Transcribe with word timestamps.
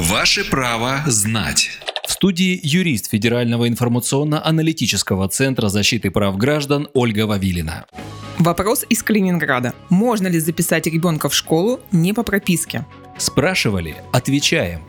Ваше 0.00 0.48
право 0.50 1.02
знать. 1.06 1.68
В 2.06 2.12
студии 2.12 2.58
юрист 2.62 3.10
Федерального 3.10 3.68
информационно-аналитического 3.68 5.28
центра 5.28 5.68
защиты 5.68 6.10
прав 6.10 6.38
граждан 6.38 6.88
Ольга 6.94 7.26
Вавилина. 7.26 7.84
Вопрос 8.38 8.86
из 8.88 9.02
Калининграда. 9.02 9.74
Можно 9.90 10.28
ли 10.28 10.38
записать 10.38 10.86
ребенка 10.86 11.28
в 11.28 11.34
школу 11.34 11.80
не 11.92 12.14
по 12.14 12.22
прописке? 12.22 12.86
Спрашивали, 13.18 13.96
отвечаем. 14.10 14.80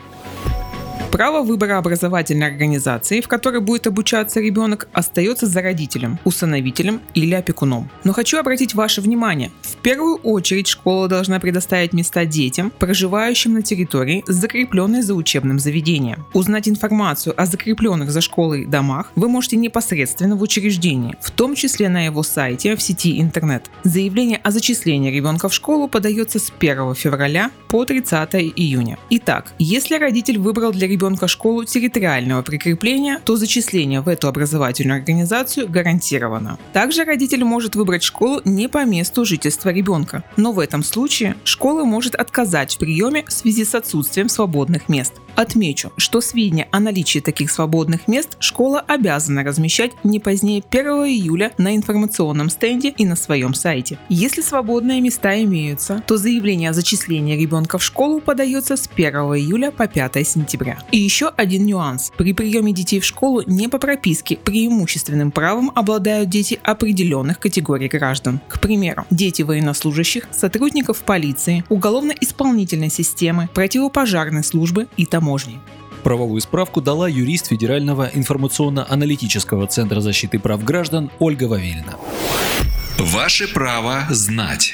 Право 1.11 1.43
выбора 1.43 1.77
образовательной 1.77 2.47
организации, 2.47 3.19
в 3.19 3.27
которой 3.27 3.59
будет 3.59 3.85
обучаться 3.85 4.39
ребенок, 4.39 4.87
остается 4.93 5.45
за 5.45 5.61
родителем, 5.61 6.17
усыновителем 6.23 7.01
или 7.13 7.35
опекуном. 7.35 7.89
Но 8.05 8.13
хочу 8.13 8.39
обратить 8.39 8.73
ваше 8.75 9.01
внимание, 9.01 9.51
в 9.61 9.75
первую 9.75 10.15
очередь 10.15 10.67
школа 10.67 11.09
должна 11.09 11.41
предоставить 11.41 11.91
места 11.91 12.23
детям, 12.23 12.71
проживающим 12.79 13.53
на 13.53 13.61
территории, 13.61 14.23
закрепленной 14.25 15.01
за 15.01 15.13
учебным 15.13 15.59
заведением. 15.59 16.25
Узнать 16.33 16.69
информацию 16.69 17.39
о 17.39 17.45
закрепленных 17.45 18.09
за 18.09 18.21
школой 18.21 18.65
домах 18.65 19.11
вы 19.17 19.27
можете 19.27 19.57
непосредственно 19.57 20.37
в 20.37 20.41
учреждении, 20.41 21.17
в 21.19 21.29
том 21.31 21.55
числе 21.55 21.89
на 21.89 22.05
его 22.05 22.23
сайте 22.23 22.77
в 22.77 22.81
сети 22.81 23.19
интернет. 23.19 23.69
Заявление 23.83 24.37
о 24.37 24.51
зачислении 24.51 25.11
ребенка 25.11 25.49
в 25.49 25.53
школу 25.53 25.89
подается 25.89 26.39
с 26.39 26.53
1 26.57 26.95
февраля 26.95 27.51
по 27.67 27.83
30 27.83 28.35
июня. 28.55 28.97
Итак, 29.09 29.51
если 29.59 29.97
родитель 29.97 30.39
выбрал 30.39 30.71
для 30.71 30.87
ребенка 30.87 31.00
ребенка 31.01 31.27
школу 31.27 31.65
территориального 31.65 32.43
прикрепления, 32.43 33.19
то 33.25 33.35
зачисление 33.35 34.01
в 34.01 34.07
эту 34.07 34.27
образовательную 34.27 34.97
организацию 34.99 35.67
гарантировано. 35.67 36.59
Также 36.73 37.05
родитель 37.05 37.43
может 37.43 37.75
выбрать 37.75 38.03
школу 38.03 38.39
не 38.45 38.69
по 38.69 38.85
месту 38.85 39.25
жительства 39.25 39.69
ребенка, 39.69 40.23
но 40.37 40.51
в 40.51 40.59
этом 40.59 40.83
случае 40.83 41.35
школа 41.43 41.85
может 41.85 42.13
отказать 42.13 42.75
в 42.75 42.77
приеме 42.77 43.25
в 43.27 43.33
связи 43.33 43.65
с 43.65 43.73
отсутствием 43.73 44.29
свободных 44.29 44.89
мест. 44.89 45.13
Отмечу, 45.35 45.91
что 45.97 46.21
сведения 46.21 46.67
о 46.71 46.79
наличии 46.79 47.19
таких 47.19 47.51
свободных 47.51 48.07
мест 48.07 48.37
школа 48.39 48.79
обязана 48.79 49.43
размещать 49.43 49.91
не 50.03 50.19
позднее 50.19 50.63
1 50.69 50.85
июля 51.05 51.51
на 51.57 51.75
информационном 51.75 52.49
стенде 52.49 52.89
и 52.89 53.05
на 53.05 53.15
своем 53.15 53.53
сайте. 53.53 53.97
Если 54.09 54.41
свободные 54.41 55.01
места 55.01 55.41
имеются, 55.41 56.03
то 56.07 56.17
заявление 56.17 56.71
о 56.71 56.73
зачислении 56.73 57.39
ребенка 57.39 57.77
в 57.77 57.83
школу 57.83 58.19
подается 58.19 58.75
с 58.75 58.89
1 58.93 59.13
июля 59.13 59.71
по 59.71 59.87
5 59.87 60.27
сентября. 60.27 60.79
И 60.91 60.97
еще 60.97 61.27
один 61.29 61.65
нюанс. 61.65 62.11
При 62.17 62.33
приеме 62.33 62.73
детей 62.73 62.99
в 62.99 63.05
школу 63.05 63.43
не 63.45 63.67
по 63.67 63.77
прописке 63.77 64.37
преимущественным 64.37 65.31
правом 65.31 65.71
обладают 65.75 66.29
дети 66.29 66.59
определенных 66.63 67.39
категорий 67.39 67.87
граждан. 67.87 68.41
К 68.47 68.59
примеру, 68.59 69.05
дети 69.09 69.41
военнослужащих, 69.41 70.27
сотрудников 70.31 70.99
полиции, 70.99 71.63
уголовно-исполнительной 71.69 72.89
системы, 72.89 73.49
противопожарной 73.53 74.43
службы 74.43 74.87
и 74.97 75.05
тому 75.05 75.20
таможни. 75.21 75.59
Правовую 76.03 76.41
справку 76.41 76.81
дала 76.81 77.07
юрист 77.07 77.47
Федерального 77.47 78.09
информационно-аналитического 78.15 79.67
центра 79.67 80.01
защиты 80.01 80.39
прав 80.39 80.63
граждан 80.63 81.11
Ольга 81.19 81.47
Вавильна. 81.47 81.95
Ваше 82.97 83.47
право 83.47 84.07
знать. 84.09 84.73